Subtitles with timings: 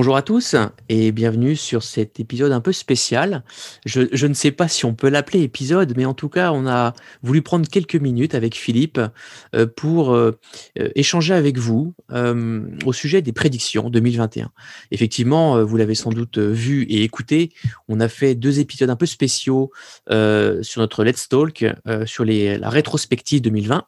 [0.00, 0.56] Bonjour à tous
[0.88, 3.44] et bienvenue sur cet épisode un peu spécial.
[3.84, 6.94] Je, ne sais pas si on peut l'appeler épisode, mais en tout cas, on a
[7.22, 8.98] voulu prendre quelques minutes avec Philippe
[9.54, 10.38] euh, pour euh,
[10.78, 11.94] euh, échanger avec vous
[12.86, 14.50] au sujet des prédictions 2021.
[14.90, 17.52] Effectivement, vous l'avez sans doute vu et écouté,
[17.86, 19.70] on a fait deux épisodes un peu spéciaux
[20.08, 21.66] sur notre Let's Talk
[22.06, 23.84] sur la rétrospective 2020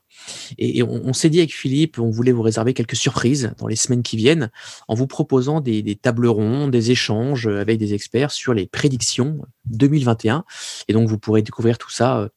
[0.59, 4.03] et, on, s'est dit avec Philippe, on voulait vous réserver quelques surprises dans les semaines
[4.03, 4.51] qui viennent
[4.89, 10.45] en vous proposant des, tables rondes, des échanges avec des experts sur les prédictions 2021.
[10.89, 12.29] Et donc, vous pourrez découvrir tout ça euh,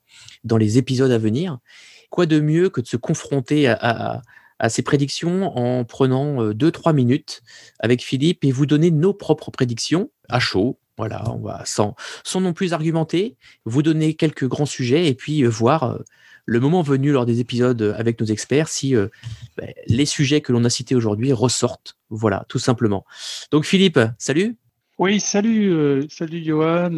[0.43, 1.59] dans les épisodes à venir.
[2.09, 4.21] Quoi de mieux que de se confronter à,
[4.69, 7.41] ces prédictions en prenant 2-3 euh, minutes
[7.79, 12.39] avec Philippe et vous donner nos propres prédictions à chaud, voilà, on va sans, sans
[12.39, 15.99] non plus argumenter, vous donner quelques grands sujets et puis euh, voir
[16.45, 19.07] le moment venu lors des épisodes euh, avec nos experts si euh,
[19.57, 21.97] ben, les sujets que l'on a cités aujourd'hui ressortent.
[22.09, 23.05] Voilà, tout simplement.
[23.51, 24.55] Donc Philippe, salut.
[24.97, 26.91] Oui, salut, euh, salut Johan.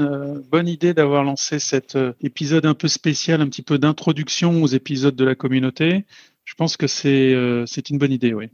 [0.51, 5.15] bonne idée d'avoir lancé cet épisode un peu spécial, un petit peu d'introduction aux épisodes
[5.15, 6.05] de la communauté.
[6.43, 8.49] Je pense que c'est c'est une bonne idée, oui.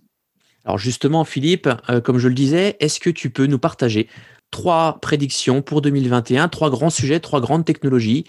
[0.63, 1.67] Alors justement, Philippe,
[2.05, 4.07] comme je le disais, est-ce que tu peux nous partager
[4.49, 8.23] trois prédictions pour 2021, trois grands sujets, trois grandes technologies,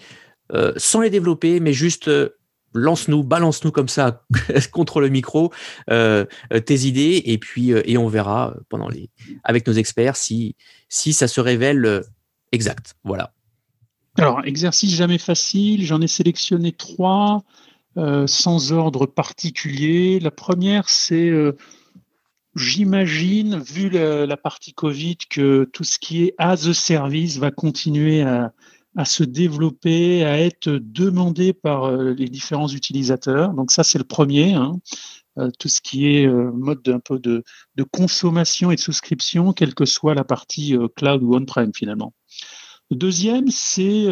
[0.75, 2.11] sans les développer, mais juste
[2.75, 4.23] lance-nous, balance-nous comme ça
[4.71, 5.51] contre le micro
[5.89, 9.09] euh, euh, tes idées et puis euh, et on verra pendant les
[9.43, 10.55] avec nos experts si
[10.89, 12.03] si ça se révèle
[12.51, 12.95] exact.
[13.03, 13.33] Voilà.
[14.17, 15.85] Alors exercice jamais facile.
[15.85, 17.43] J'en ai sélectionné trois
[18.27, 20.19] sans ordre particulier.
[20.19, 21.31] La première c'est
[22.55, 27.51] J'imagine, vu la, la, partie Covid, que tout ce qui est as a service va
[27.51, 28.53] continuer à,
[28.95, 33.53] à se développer, à être demandé par euh, les différents utilisateurs.
[33.53, 34.53] Donc ça, c'est le premier.
[34.53, 34.79] Hein.
[35.37, 37.43] Euh, tout ce qui est euh, mode d'un peu de,
[37.91, 42.13] consommation et de souscription, quelle que soit la partie cloud ou on-prem finalement.
[42.89, 44.05] Le deuxième, c'est,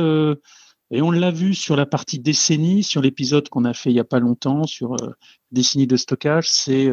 [0.91, 3.99] et on l'a vu sur la partie décennie, sur l'épisode qu'on a fait il n'y
[3.99, 4.97] a pas longtemps sur
[5.51, 6.89] décennie de stockage, c'est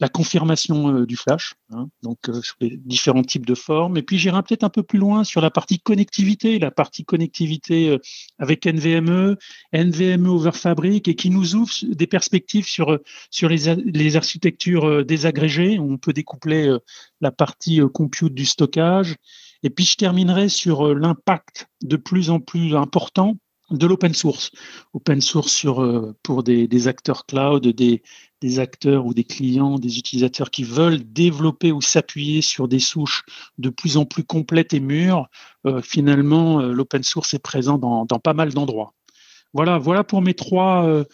[0.00, 3.96] la confirmation euh, du flash, hein, donc euh, sur les différents types de formes.
[3.96, 7.90] Et puis j'irai peut-être un peu plus loin sur la partie connectivité, la partie connectivité
[7.90, 7.98] euh,
[8.38, 9.36] avec NVMe,
[9.72, 12.98] NVMe over Fabric, et qui nous ouvre des perspectives sur
[13.30, 15.78] sur les, les architectures désagrégées.
[15.78, 16.76] On peut découpler
[17.20, 19.16] la partie compute du stockage.
[19.62, 23.36] Et puis je terminerai sur l'impact de plus en plus important
[23.70, 24.50] de l'open source.
[24.94, 28.02] Open source sur, pour des, acteurs cloud, des,
[28.40, 33.24] des acteurs ou des clients, des utilisateurs qui veulent développer ou s'appuyer sur des souches
[33.58, 35.28] de plus en plus complètes et mûres,
[35.66, 38.94] euh, finalement, euh, l'open source est présent dans, pas mal d'endroits.
[39.52, 41.04] Voilà, voilà pour mes trois euh,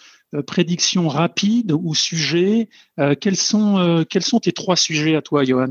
[0.46, 2.68] prédictions rapides ou sujets.
[3.20, 5.70] quels, sont, quels sont tes trois sujets à toi, Johan?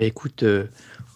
[0.00, 0.42] Écoute,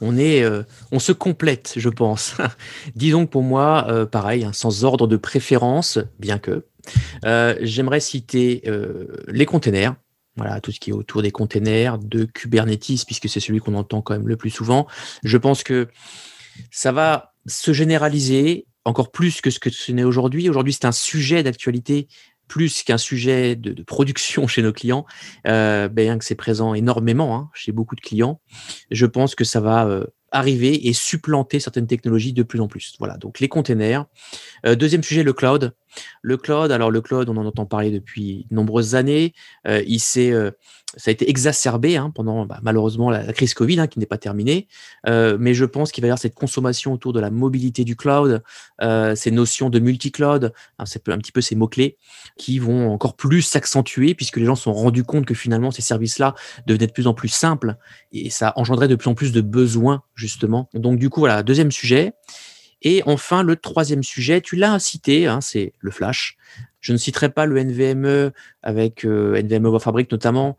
[0.03, 0.45] on, est,
[0.91, 2.35] on se complète, je pense.
[2.95, 6.67] Disons que pour moi, pareil, hein, sans ordre de préférence, bien que,
[7.25, 9.95] euh, j'aimerais citer euh, les containers.
[10.37, 14.01] Voilà, tout ce qui est autour des containers, de Kubernetes, puisque c'est celui qu'on entend
[14.01, 14.87] quand même le plus souvent.
[15.25, 15.89] Je pense que
[16.71, 20.49] ça va se généraliser encore plus que ce que ce n'est aujourd'hui.
[20.49, 22.09] Aujourd'hui, c'est un sujet d'actualité
[22.53, 25.07] plus qu'un sujet de, production chez nos clients,
[25.47, 28.43] euh, bien que c'est présent énormément hein, chez beaucoup de clients.
[28.91, 32.95] Je pense que ça va arriver et supplanter certaines technologies de plus en plus.
[32.99, 34.07] Voilà, donc les containers.
[34.67, 35.73] Euh, deuxième sujet, le cloud.
[36.23, 39.35] Le cloud, alors le cloud, on en entend parler depuis de nombreuses années.
[39.67, 40.51] Euh, il s'est euh,
[40.99, 44.19] ça a été exacerbé hein, pendant bah, malheureusement la, crise Covid hein, qui n'est pas
[44.19, 44.69] terminée.
[45.07, 47.97] Euh, mais je pense qu'il va y avoir cette consommation autour de la mobilité du
[47.97, 48.43] cloud,
[49.15, 51.97] ces notions de multi-cloud, hein, c'est un petit peu ces mots-clés
[52.37, 55.83] qui vont encore plus s'accentuer puisque les gens se sont rendus compte que finalement ces
[55.83, 56.35] services-là
[56.67, 57.77] devenaient de plus en plus simples
[58.13, 60.69] et ça engendrait de plus en plus de besoins justement.
[60.75, 62.13] Donc du coup, voilà, deuxième sujet.
[62.83, 66.37] Et enfin, le troisième sujet, tu l'as cité, hein, c'est le flash.
[66.81, 70.57] Je ne citerai pas le NVMe avec euh, NVMe over Fabric notamment,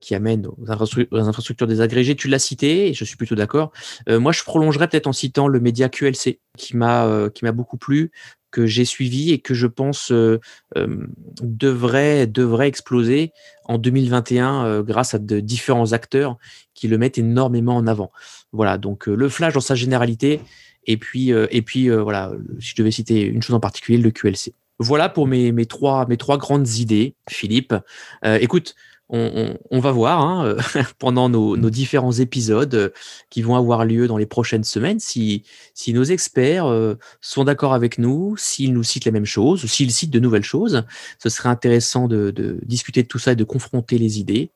[0.00, 2.16] qui amène aux, infrastructures désagrégées.
[2.16, 3.72] Tu l'as cité, et je suis plutôt d'accord.
[4.08, 7.52] Euh, moi, je prolongerai peut-être en citant le média QLC, qui m'a euh, qui m'a
[7.52, 8.10] beaucoup plu,
[8.50, 10.10] que j'ai suivi et que je pense
[11.42, 13.32] devrait devrait exploser
[13.66, 16.38] en 2021 grâce à de différents acteurs
[16.72, 18.12] qui le mettent énormément en avant.
[18.52, 20.40] Voilà, donc le flash dans sa généralité,
[20.86, 24.52] et puis et puis voilà, si je devais citer une chose en particulier, le QLC.
[24.78, 27.74] Voilà pour mes, mes, trois, mes trois grandes idées, Philippe.
[28.22, 28.74] écoute,
[29.08, 30.56] on, va voir hein,
[30.98, 32.88] pendant nos, différents épisodes euh,
[33.30, 35.44] qui vont avoir lieu dans les prochaines semaines si,
[35.74, 39.68] si nos experts euh, sont d'accord avec nous, s'ils nous citent les mêmes choses, ou
[39.68, 40.84] s'ils citent de nouvelles choses.
[41.22, 42.32] Ce serait intéressant de,
[42.64, 44.50] discuter de tout ça et de confronter les idées.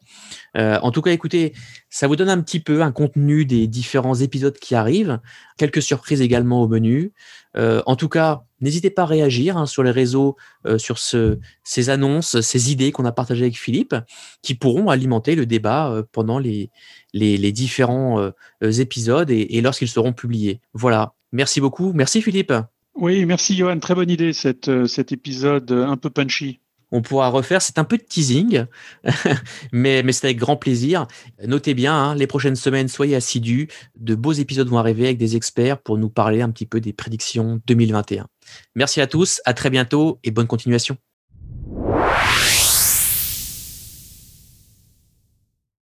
[0.57, 1.55] Euh, en tout cas, écoutez,
[1.89, 5.21] ça vous donne un petit peu un contenu des différents épisodes qui arrivent,
[5.59, 7.13] quelques surprises également au menu.
[7.55, 10.37] en tout cas, N'hésitez pas à réagir hein, sur les réseaux,
[10.67, 13.95] euh, sur ce, ces annonces, ces idées qu'on a partagées avec Philippe,
[14.43, 16.71] qui pourront alimenter le débat euh, pendant les,
[17.13, 20.61] les, différents euh, épisodes et, lorsqu'ils seront publiés.
[20.75, 21.15] Voilà.
[21.33, 21.93] Merci beaucoup.
[21.93, 22.53] Merci Philippe.
[22.95, 23.79] Oui, merci Johan.
[23.79, 26.61] Très bonne idée cette, cet épisode un peu punchy
[26.93, 27.63] on pourra refaire.
[27.63, 28.65] C'est un peu de teasing,
[29.73, 31.07] mais, mais c'est avec grand plaisir.
[31.47, 33.69] Notez bien, hein, les prochaines semaines, soyez assidus.
[33.97, 36.93] De beaux épisodes vont arriver avec des experts pour nous parler un petit peu des
[36.93, 38.27] prédictions 2021.
[38.75, 40.97] Merci à tous, à très bientôt et bonne continuation.